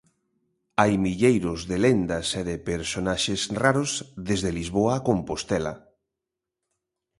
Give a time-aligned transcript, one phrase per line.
[0.81, 3.91] Hai milleiros de lendas e de personaxes raros
[4.29, 5.73] desde Lisboa a Compostela.